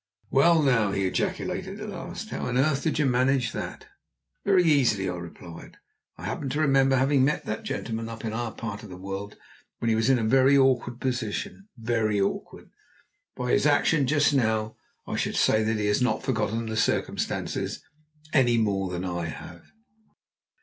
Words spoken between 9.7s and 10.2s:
when he was in